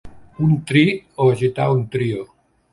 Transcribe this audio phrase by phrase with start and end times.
[0.45, 0.81] Un tri,
[1.21, 2.29] o agitar un trio.